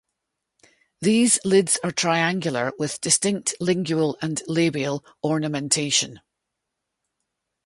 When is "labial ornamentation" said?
4.47-6.21